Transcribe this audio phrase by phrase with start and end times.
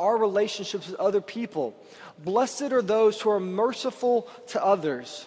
[0.00, 1.74] our relationships with other people.
[2.18, 5.26] Blessed are those who are merciful to others.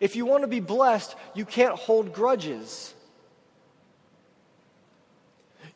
[0.00, 2.94] If you want to be blessed, you can't hold grudges.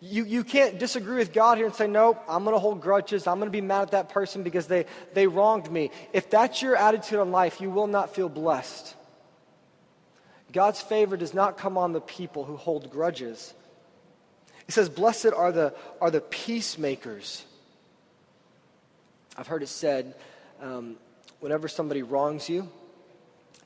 [0.01, 3.27] You, you can't disagree with God here and say, Nope, I'm going to hold grudges.
[3.27, 5.91] I'm going to be mad at that person because they, they wronged me.
[6.13, 8.97] If that's your attitude on life, you will not feel blessed.
[10.53, 13.55] God's favor does not come on the people who hold grudges.
[14.67, 17.45] He says, Blessed are the, are the peacemakers.
[19.37, 20.15] I've heard it said
[20.61, 20.97] um,
[21.41, 22.69] whenever somebody wrongs you,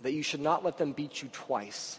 [0.02, 1.98] that you should not let them beat you twice.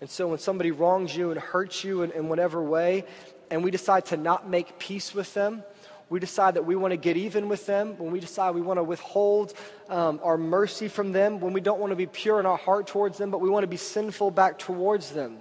[0.00, 3.04] And so when somebody wrongs you and hurts you in, in whatever way,
[3.50, 5.62] and we decide to not make peace with them,
[6.10, 8.78] we decide that we want to get even with them, when we decide we want
[8.78, 9.54] to withhold
[9.88, 12.86] um, our mercy from them, when we don't want to be pure in our heart
[12.86, 15.38] towards them, but we want to be sinful back towards them,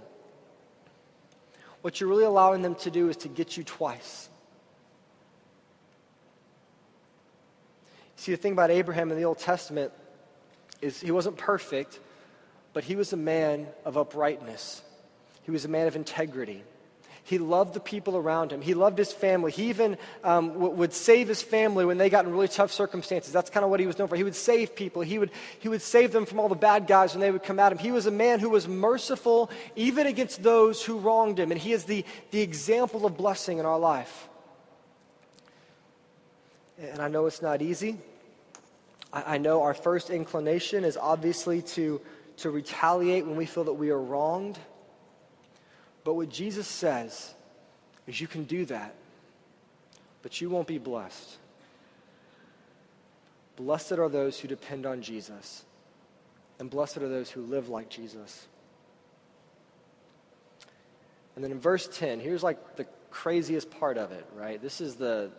[1.81, 4.29] what you're really allowing them to do is to get you twice.
[8.21, 9.91] See, the thing about Abraham in the Old Testament
[10.79, 11.99] is he wasn't perfect,
[12.71, 14.83] but he was a man of uprightness.
[15.41, 16.63] He was a man of integrity.
[17.23, 18.61] He loved the people around him.
[18.61, 19.51] He loved his family.
[19.51, 23.33] He even um, w- would save his family when they got in really tough circumstances.
[23.33, 24.15] That's kind of what he was known for.
[24.15, 25.01] He would save people.
[25.01, 27.57] He would, he would save them from all the bad guys when they would come
[27.57, 27.79] at him.
[27.79, 31.49] He was a man who was merciful even against those who wronged him.
[31.49, 34.29] And he is the, the example of blessing in our life.
[36.79, 37.97] And I know it's not easy.
[39.11, 42.01] I, I know our first inclination is obviously to
[42.37, 44.57] to retaliate when we feel that we are wronged.
[46.03, 47.33] But what Jesus says
[48.07, 48.95] is you can do that,
[50.23, 51.37] but you won't be blessed.
[53.55, 55.63] Blessed are those who depend on Jesus,
[56.59, 58.47] and blessed are those who live like Jesus.
[61.35, 64.61] And then in verse 10, here's like the craziest part of it, right?
[64.61, 65.29] This is the,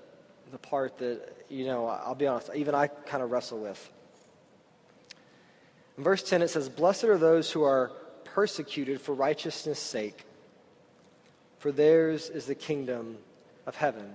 [0.53, 3.91] the part that, you know, I'll be honest, even I kind of wrestle with.
[5.97, 7.91] In verse 10, it says, Blessed are those who are
[8.25, 10.25] persecuted for righteousness' sake,
[11.59, 13.17] for theirs is the kingdom
[13.67, 14.13] of heaven.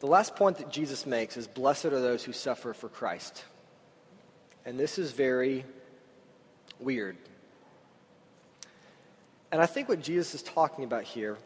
[0.00, 3.44] The last point that Jesus makes is Blessed are those who suffer for Christ.
[4.66, 5.64] And this is very
[6.78, 7.16] weird.
[9.52, 11.36] And I think what Jesus is talking about here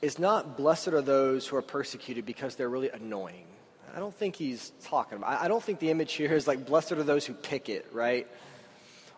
[0.00, 3.46] is not blessed are those who are persecuted because they're really annoying.
[3.94, 5.40] I don't think he's talking about.
[5.40, 8.26] I don't think the image here is like, blessed are those who picket, right?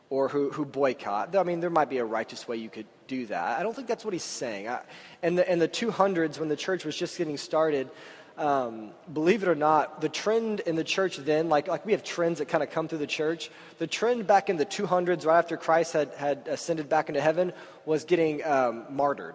[0.09, 1.37] Or who, who boycott.
[1.37, 3.59] I mean, there might be a righteous way you could do that.
[3.59, 4.69] I don't think that's what he's saying.
[4.69, 4.81] I,
[5.22, 7.91] in, the, in the 200s, when the church was just getting started,
[8.37, 12.03] um, believe it or not, the trend in the church then, like, like we have
[12.03, 15.39] trends that kind of come through the church, the trend back in the 200s, right
[15.39, 17.53] after Christ had, had ascended back into heaven,
[17.84, 19.34] was getting um, martyred.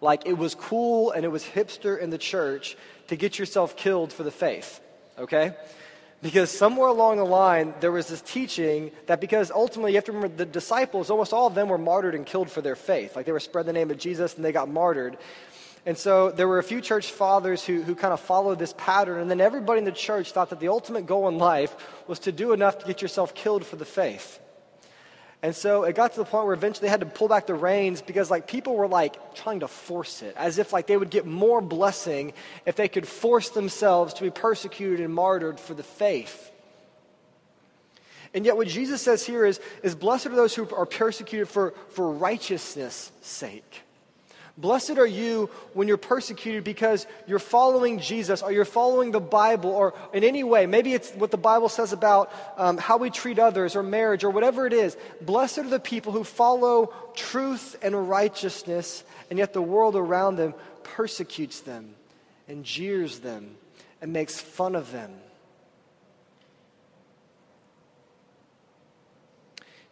[0.00, 2.76] Like it was cool and it was hipster in the church
[3.06, 4.80] to get yourself killed for the faith,
[5.16, 5.54] okay?
[6.22, 10.12] Because somewhere along the line, there was this teaching that because ultimately you have to
[10.12, 13.14] remember the disciples, almost all of them were martyred and killed for their faith.
[13.14, 15.18] Like they were spread the name of Jesus and they got martyred.
[15.84, 19.20] And so there were a few church fathers who, who kind of followed this pattern.
[19.20, 21.74] And then everybody in the church thought that the ultimate goal in life
[22.06, 24.38] was to do enough to get yourself killed for the faith.
[25.44, 27.54] And so it got to the point where eventually they had to pull back the
[27.54, 31.10] reins because like people were like trying to force it as if like they would
[31.10, 32.32] get more blessing
[32.64, 36.52] if they could force themselves to be persecuted and martyred for the faith.
[38.34, 41.74] And yet what Jesus says here is, is blessed are those who are persecuted for,
[41.90, 43.82] for righteousness' sake.
[44.58, 49.70] Blessed are you when you're persecuted because you're following Jesus or you're following the Bible
[49.70, 50.66] or in any way.
[50.66, 54.30] Maybe it's what the Bible says about um, how we treat others or marriage or
[54.30, 54.96] whatever it is.
[55.22, 60.54] Blessed are the people who follow truth and righteousness, and yet the world around them
[60.82, 61.94] persecutes them
[62.46, 63.56] and jeers them
[64.02, 65.12] and makes fun of them.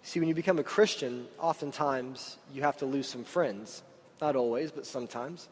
[0.03, 3.83] See, when you become a Christian, oftentimes you have to lose some friends.
[4.21, 5.49] Not always, but sometimes.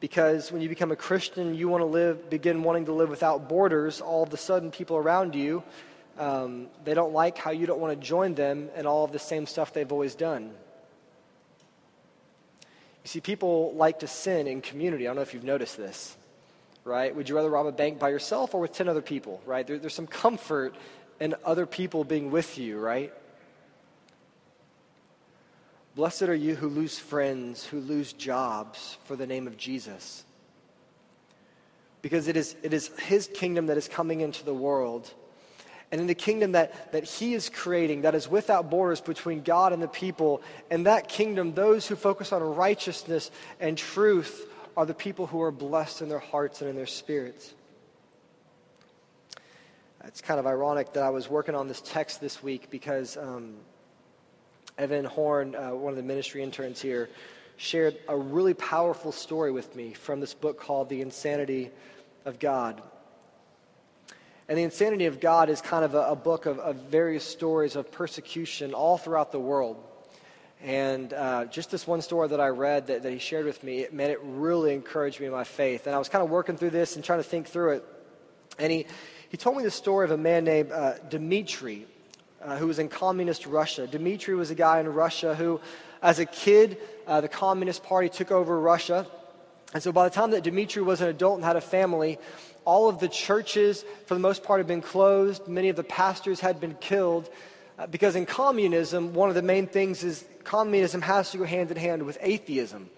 [0.00, 3.48] Because when you become a Christian, you want to live, begin wanting to live without
[3.48, 4.00] borders.
[4.00, 5.62] All of a sudden, people around you,
[6.18, 9.18] um, they don't like how you don't want to join them in all of the
[9.18, 10.50] same stuff they've always done.
[13.04, 15.06] You see, people like to sin in community.
[15.06, 16.16] I don't know if you've noticed this,
[16.84, 17.14] right?
[17.14, 19.66] Would you rather rob a bank by yourself or with 10 other people, right?
[19.66, 20.74] There, there's some comfort
[21.20, 23.12] in other people being with you, right?
[25.94, 30.24] Blessed are you who lose friends, who lose jobs for the name of Jesus.
[32.00, 35.12] Because it is, it is his kingdom that is coming into the world.
[35.90, 39.74] and in the kingdom that, that he is creating, that is without borders between God
[39.74, 40.40] and the people.
[40.70, 43.30] In that kingdom, those who focus on righteousness
[43.60, 47.52] and truth are the people who are blessed in their hearts and in their spirits.
[50.04, 53.56] It's kind of ironic that I was working on this text this week because um,
[54.78, 57.10] Evan Horn, uh, one of the ministry interns here,
[57.56, 61.70] shared a really powerful story with me from this book called The Insanity
[62.24, 62.82] of God.
[64.48, 67.76] And The Insanity of God is kind of a, a book of, of, various stories
[67.76, 69.82] of persecution all throughout the world.
[70.62, 73.80] And uh, just this one story that I read that, that he shared with me,
[73.80, 75.86] it, man, it really encouraged me in my faith.
[75.86, 77.84] And I was kind of working through this and trying to think through it.
[78.58, 78.86] And he,
[79.28, 81.86] he told me the story of a man named uh, Dmitri,
[82.44, 83.86] uh, who was in communist Russia.
[83.86, 85.60] Dmitri was a guy in Russia who,
[86.02, 89.06] as a kid, uh, the Communist Party took over Russia.
[89.74, 92.18] And so by the time that Dmitri was an adult and had a family,
[92.64, 95.48] all of the churches, for the most part, had been closed.
[95.48, 97.30] Many of the pastors had been killed.
[97.78, 101.70] Uh, because in communism, one of the main things is communism has to go hand
[101.70, 102.90] in hand with atheism.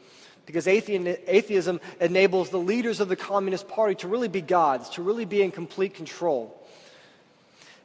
[0.47, 5.25] Because atheism enables the leaders of the Communist Party to really be gods, to really
[5.25, 6.61] be in complete control.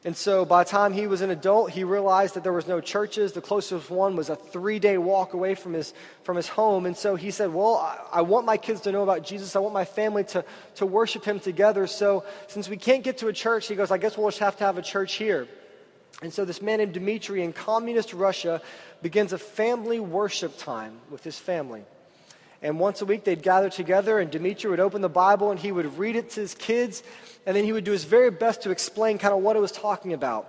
[0.02, 2.80] And so by the time he was an adult, he realized that there was no
[2.80, 3.32] churches.
[3.32, 5.92] The closest one was a three-day walk away from his,
[6.22, 6.86] from his home.
[6.86, 9.56] And so he said, well, I, I want my kids to know about Jesus.
[9.56, 10.42] I want my family to,
[10.76, 11.86] to worship him together.
[11.86, 14.56] So since we can't get to a church, he goes, I guess we'll just have
[14.56, 15.46] to have a church here.
[16.22, 18.62] And so this man named Dmitri in communist Russia
[19.02, 21.84] begins a family worship time with his family.
[22.62, 25.72] And once a week, they'd gather together, and Dimitri would open the Bible and he
[25.72, 27.02] would read it to his kids,
[27.46, 29.72] and then he would do his very best to explain kind of what it was
[29.72, 30.46] talking about.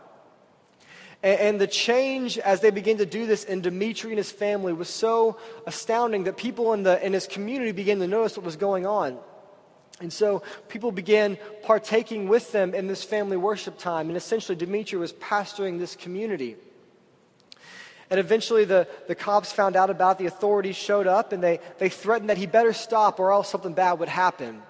[1.24, 4.74] And, and the change as they began to do this in Dimitri and his family
[4.74, 8.58] was so astounding that people in, the, in his community began to notice what was
[8.58, 9.18] going on.
[10.02, 14.98] And so people began partaking with them in this family worship time, and essentially, Dimitri
[14.98, 16.58] was pastoring this community.
[18.12, 21.88] And eventually the, the cops found out about the authorities showed up and they, they
[21.88, 24.62] threatened that he better stop or else something bad would happen.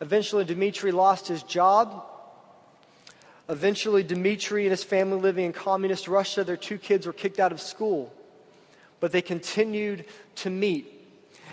[0.00, 2.06] Eventually, Dmitri lost his job.
[3.48, 7.50] Eventually, Dmitri and his family living in communist Russia, their two kids were kicked out
[7.50, 8.14] of school.
[9.00, 10.04] But they continued
[10.36, 10.92] to meet.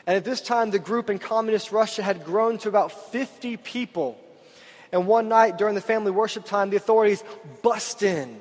[0.06, 4.19] And at this time, the group in communist Russia had grown to about 50 people.
[4.92, 7.24] And one night during the family worship time, the authorities
[7.63, 8.40] bust in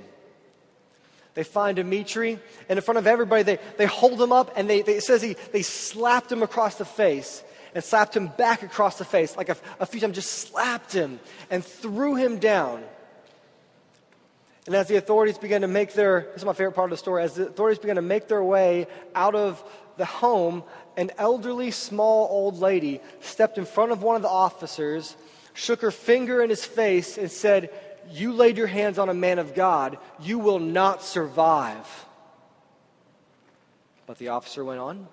[1.34, 2.38] they find Dimitri,
[2.68, 5.22] and in front of everybody, they, they hold him up, and they, they, it says
[5.22, 7.42] he, they slapped him across the face
[7.74, 11.18] and slapped him back across the face, like a, a few times, just slapped him
[11.50, 12.82] and threw him down.
[14.66, 17.02] And as the authorities began to make their, this is my favorite part of the
[17.02, 19.64] story, as the authorities began to make their way out of
[19.96, 20.62] the home,
[20.96, 25.16] an elderly, small old lady stepped in front of one of the officers,
[25.54, 27.70] shook her finger in his face, and said,
[28.10, 31.86] you laid your hands on a man of God, you will not survive.
[34.06, 35.08] But the officer went on.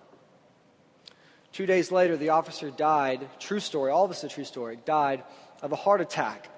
[1.52, 3.28] Two days later, the officer died.
[3.40, 5.24] True story, all this is a true story, died
[5.62, 6.50] of a heart attack.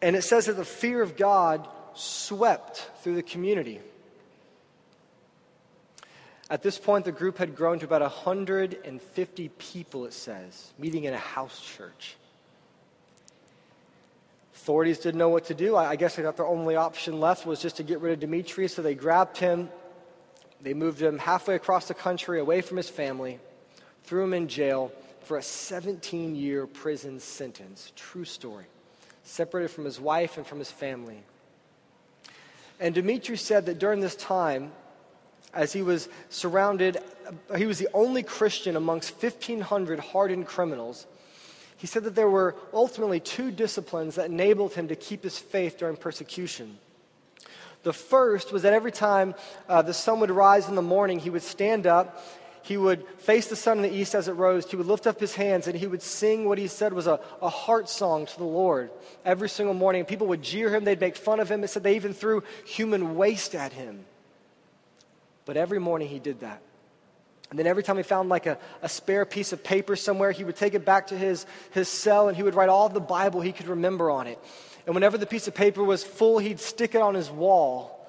[0.00, 3.80] And it says that the fear of God swept through the community.
[6.50, 11.14] At this point, the group had grown to about 150 people, it says, meeting in
[11.14, 12.16] a house church.
[14.62, 15.74] Authorities didn't know what to do.
[15.74, 18.68] I, guess they thought their only option left was just to get rid of Dimitri,
[18.68, 19.68] so they grabbed him.
[20.60, 23.40] They moved him halfway across the country, away from his family,
[24.04, 24.92] threw him in jail
[25.24, 27.90] for a 17 year prison sentence.
[27.96, 28.66] True story.
[29.24, 31.24] Separated from his wife and from his family.
[32.78, 34.70] And Dimitri said that during this time,
[35.52, 36.98] as he was surrounded,
[37.56, 41.08] he was the only Christian amongst 1,500 hardened criminals
[41.82, 45.78] he said that there were ultimately two disciplines that enabled him to keep his faith
[45.78, 46.78] during persecution.
[47.82, 49.34] The first was that every time
[49.68, 52.24] uh, the sun would rise in the morning, he would stand up,
[52.62, 55.18] he would face the sun in the east as it rose, he would lift up
[55.18, 58.38] his hands, and he would sing what he said was a, a heart song to
[58.38, 58.92] the Lord
[59.24, 60.04] every single morning.
[60.04, 61.64] People would jeer him, they'd make fun of him.
[61.64, 64.04] It said they even threw human waste at him.
[65.46, 66.62] But every morning he did that.
[67.52, 70.42] And then every time he found like a, a spare piece of paper somewhere, he
[70.42, 73.42] would take it back to his, his cell and he would write all the Bible
[73.42, 74.38] he could remember on it.
[74.86, 78.08] And whenever the piece of paper was full, he'd stick it on his wall.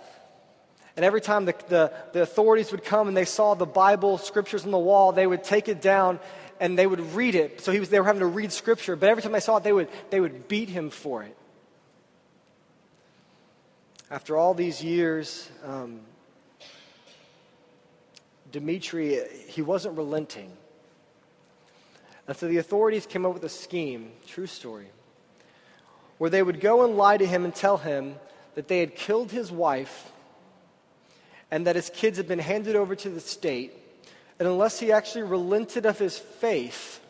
[0.96, 4.64] And every time the, the, the authorities would come and they saw the Bible scriptures
[4.64, 6.22] on the wall, they would take it down
[6.62, 7.60] and they would read it.
[7.60, 8.96] So he was, they were having to read scripture.
[8.96, 11.36] But every time they saw it, they would, they would beat him for it.
[14.10, 16.00] After all these years, um,
[18.54, 20.52] Dmitri, he wasn't relenting.
[22.28, 24.88] And so the authorities came up with a scheme, true story,
[26.20, 28.16] where they would go and lie to him and tell him
[28.56, 30.12] that they had killed his wife
[31.52, 33.74] and that his kids had been handed over to the state.
[34.40, 37.02] And unless he actually relented of his faith,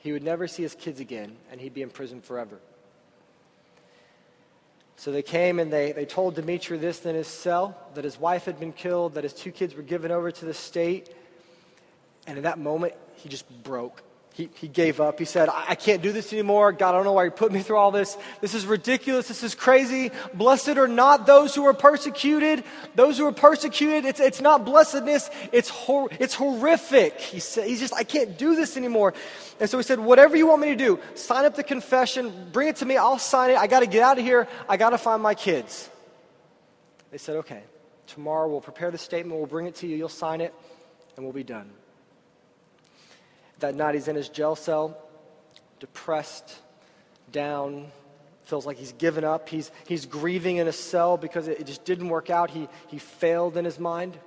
[0.00, 2.58] he would never see his kids again and he'd be in prison forever.
[4.98, 8.46] So they came and they, they told Dimitri this in his cell that his wife
[8.46, 11.14] had been killed, that his two kids were given over to the state.
[12.26, 14.02] And in that moment, he just broke.
[14.38, 15.18] He, he gave up.
[15.18, 16.70] He said, I, I can't do this anymore.
[16.70, 18.16] God, I don't know why you put me through all this.
[18.40, 19.26] This is ridiculous.
[19.26, 20.12] This is crazy.
[20.32, 22.62] Blessed are not those who are persecuted.
[22.94, 27.20] Those who are persecuted, it's, it's not blessedness, it's, hor- it's horrific.
[27.20, 29.12] He said, he's just, I can't do this anymore.
[29.58, 32.68] And so he said, Whatever you want me to do, sign up the confession, bring
[32.68, 33.56] it to me, I'll sign it.
[33.56, 34.46] I got to get out of here.
[34.68, 35.90] I got to find my kids.
[37.10, 37.64] They said, Okay,
[38.06, 40.54] tomorrow we'll prepare the statement, we'll bring it to you, you'll sign it,
[41.16, 41.72] and we'll be done.
[43.60, 44.96] That night he's in his jail cell,
[45.80, 46.58] depressed,
[47.32, 47.90] down,
[48.44, 49.48] feels like he's given up.
[49.48, 52.50] He's, he's grieving in a cell because it, it just didn't work out.
[52.50, 54.18] He, he failed in his mind.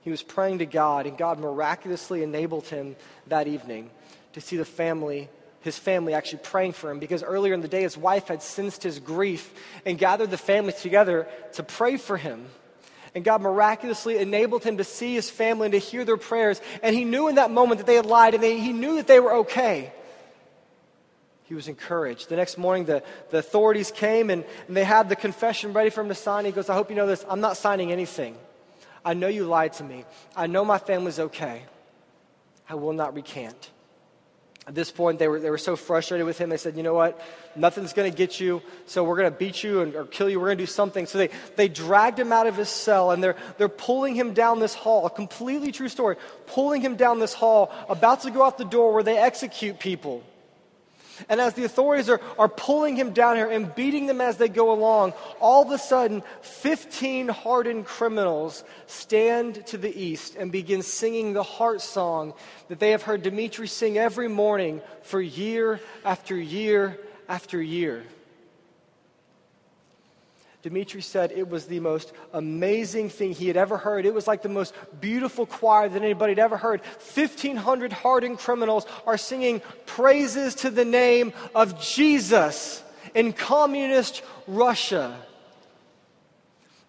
[0.00, 2.96] He was praying to God, and God miraculously enabled him
[3.28, 3.90] that evening
[4.32, 5.28] to see the family,
[5.60, 8.82] his family actually praying for him because earlier in the day his wife had sensed
[8.82, 9.52] his grief
[9.84, 12.46] and gathered the family together to pray for him.
[13.18, 16.60] And God miraculously enabled him to see his family and to hear their prayers.
[16.84, 19.08] And he knew in that moment that they had lied and they, he knew that
[19.08, 19.92] they were okay.
[21.42, 22.28] He was encouraged.
[22.28, 26.00] The next morning, the, the authorities came and, and they had the confession ready for
[26.00, 26.44] him to sign.
[26.44, 27.24] He goes, I hope you know this.
[27.28, 28.36] I'm not signing anything.
[29.04, 30.04] I know you lied to me.
[30.36, 31.64] I know my family's okay.
[32.68, 33.70] I will not recant.
[34.68, 36.92] At this point, they were, they were so frustrated with him, they said, You know
[36.92, 37.18] what?
[37.56, 40.38] Nothing's going to get you, so we're going to beat you and, or kill you.
[40.38, 41.06] We're going to do something.
[41.06, 44.60] So they, they dragged him out of his cell and they're, they're pulling him down
[44.60, 45.06] this hall.
[45.06, 46.16] A completely true story.
[46.48, 50.22] Pulling him down this hall, about to go out the door where they execute people.
[51.28, 54.48] And as the authorities are, are pulling him down here and beating them as they
[54.48, 60.82] go along, all of a sudden, 15 hardened criminals stand to the east and begin
[60.82, 62.34] singing the heart song
[62.68, 66.98] that they have heard Dimitri sing every morning for year after year
[67.28, 68.04] after year.
[70.62, 74.04] Dimitri said it was the most amazing thing he had ever heard.
[74.04, 76.80] It was like the most beautiful choir that anybody had ever heard.
[76.80, 82.82] 1,500 hardened criminals are singing praises to the name of Jesus
[83.14, 85.16] in communist Russia.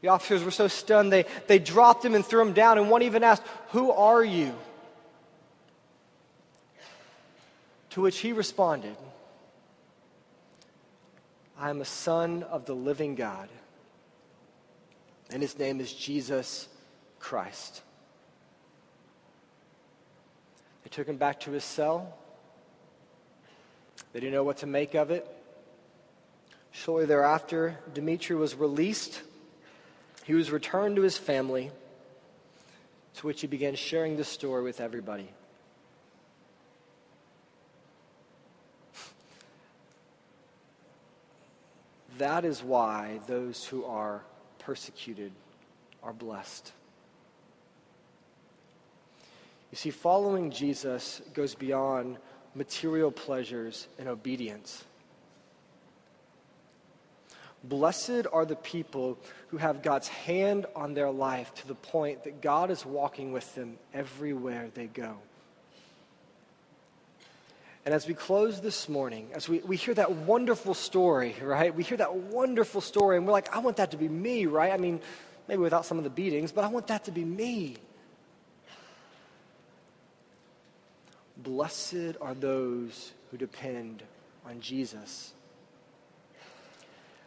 [0.01, 3.03] The officers were so stunned, they, they dropped him and threw him down, and one
[3.03, 4.55] even asked, Who are you?
[7.91, 8.95] To which he responded,
[11.59, 13.49] I am a son of the living God
[15.31, 16.67] and his name is Jesus
[17.19, 17.81] Christ.
[20.83, 22.17] They took him back to his cell.
[24.11, 25.27] They didn't know what to make of it.
[26.71, 29.21] Shortly thereafter, Dimitri was released.
[30.23, 31.71] He was returned to his family,
[33.15, 35.29] to which he began sharing the story with everybody.
[42.19, 44.23] That is why those who are
[44.59, 45.31] persecuted
[46.03, 46.73] are blessed.
[49.71, 52.17] You see, following Jesus goes beyond
[52.55, 54.83] material pleasures and obedience.
[57.63, 62.41] Blessed are the people who have God's hand on their life to the point that
[62.41, 65.15] God is walking with them everywhere they go.
[67.89, 71.73] And as we close this morning, as we, we hear that wonderful story, right?
[71.73, 74.71] We hear that wonderful story, and we're like, I want that to be me, right?
[74.71, 75.01] I mean,
[75.47, 77.77] maybe without some of the beatings, but I want that to be me.
[81.35, 84.03] Blessed are those who depend
[84.45, 85.33] on Jesus.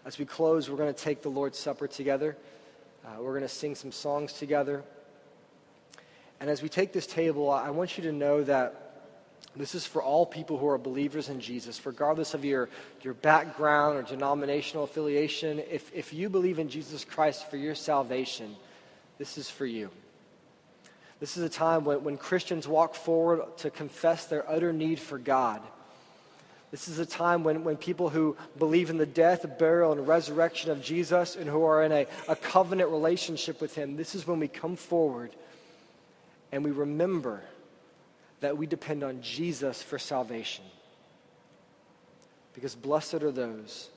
[0.05, 2.37] As we close, we're going to take the Lord's Supper together.
[3.05, 4.85] Uh, we're going to sing some songs together.
[6.39, 8.82] And as we take this table, I want you to know that
[9.55, 12.71] this is for all people who are believers in Jesus, regardless of your,
[13.03, 15.59] your background or denominational affiliation.
[15.71, 18.57] If, if you believe in Jesus Christ for your salvation,
[19.19, 19.91] this is for you.
[21.21, 25.19] This is a time when, when Christians walk forward to confess their utter need for
[25.19, 25.61] God.
[26.71, 30.71] This is a time when, when people who believe in the death, burial, and resurrection
[30.71, 34.41] of Jesus and who are in a, a covenant relationship with Him, this is when
[34.41, 35.31] we come forward
[36.51, 37.43] and we remember
[38.43, 40.65] that we depend on Jesus for salvation.
[42.55, 43.89] Because blessed are those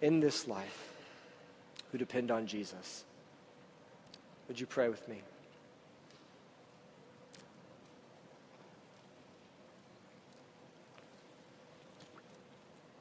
[0.00, 0.90] in this life
[1.92, 3.04] who depend on Jesus.
[4.48, 5.20] Would you pray with me?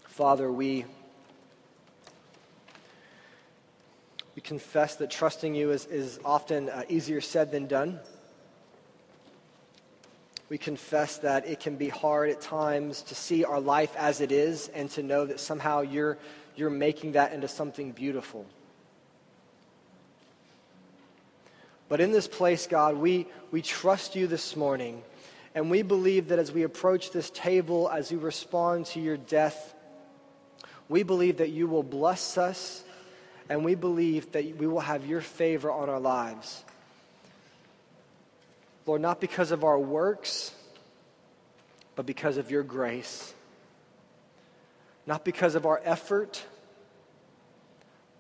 [0.03, 0.83] Father, we,
[4.35, 8.01] we confess that trusting you is, is often uh, easier said than done.
[10.51, 14.33] We confess that it can be hard at times to see our life as it
[14.33, 16.17] is and to know that somehow you're,
[16.57, 18.45] you're making that into something beautiful.
[21.87, 25.03] But in this place, God, we, we trust you this morning.
[25.55, 29.73] And we believe that as we approach this table, as we respond to your death,
[30.89, 32.83] we believe that you will bless us,
[33.47, 36.65] and we believe that we will have your favor on our lives.
[38.91, 40.53] Lord, not because of our works,
[41.95, 43.33] but because of your grace.
[45.07, 46.43] Not because of our effort,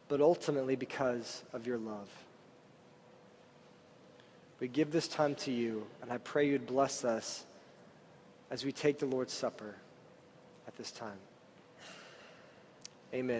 [0.07, 2.07] but ultimately because of your love.
[4.61, 7.43] We give this time to you, and I pray you'd bless us
[8.49, 9.75] as we take the Lord's Supper
[10.69, 11.19] at this time.
[13.13, 13.39] Amen.